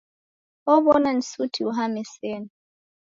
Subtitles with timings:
[0.73, 2.49] Ow'ona ni suti uhame sena.